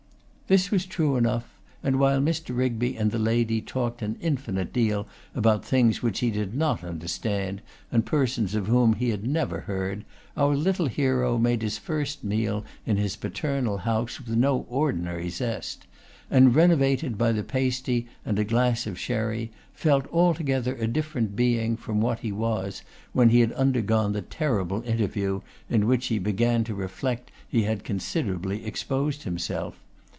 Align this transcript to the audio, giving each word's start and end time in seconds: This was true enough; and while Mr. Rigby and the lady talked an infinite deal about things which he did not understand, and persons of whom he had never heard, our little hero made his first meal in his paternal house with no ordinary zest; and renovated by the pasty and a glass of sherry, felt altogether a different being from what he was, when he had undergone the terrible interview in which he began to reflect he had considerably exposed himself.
This 0.47 0.69
was 0.69 0.85
true 0.85 1.15
enough; 1.15 1.47
and 1.81 1.97
while 1.97 2.19
Mr. 2.19 2.53
Rigby 2.53 2.97
and 2.97 3.09
the 3.11 3.17
lady 3.17 3.61
talked 3.61 4.01
an 4.01 4.17
infinite 4.19 4.73
deal 4.73 5.07
about 5.33 5.63
things 5.63 6.03
which 6.03 6.19
he 6.19 6.29
did 6.29 6.53
not 6.53 6.83
understand, 6.83 7.61
and 7.89 8.05
persons 8.05 8.53
of 8.53 8.67
whom 8.67 8.91
he 8.91 9.11
had 9.11 9.25
never 9.25 9.61
heard, 9.61 10.03
our 10.35 10.53
little 10.57 10.87
hero 10.87 11.37
made 11.37 11.61
his 11.61 11.77
first 11.77 12.25
meal 12.25 12.65
in 12.85 12.97
his 12.97 13.15
paternal 13.15 13.77
house 13.77 14.19
with 14.19 14.35
no 14.35 14.65
ordinary 14.69 15.29
zest; 15.29 15.87
and 16.29 16.53
renovated 16.53 17.17
by 17.17 17.31
the 17.31 17.43
pasty 17.45 18.07
and 18.25 18.37
a 18.37 18.43
glass 18.43 18.85
of 18.85 18.99
sherry, 18.99 19.51
felt 19.73 20.05
altogether 20.11 20.75
a 20.75 20.85
different 20.85 21.33
being 21.33 21.77
from 21.77 22.01
what 22.01 22.19
he 22.19 22.31
was, 22.33 22.81
when 23.13 23.29
he 23.29 23.39
had 23.39 23.53
undergone 23.53 24.11
the 24.11 24.21
terrible 24.21 24.81
interview 24.83 25.39
in 25.69 25.87
which 25.87 26.07
he 26.07 26.19
began 26.19 26.65
to 26.65 26.75
reflect 26.75 27.31
he 27.47 27.63
had 27.63 27.85
considerably 27.85 28.65
exposed 28.65 29.23
himself. 29.23 29.79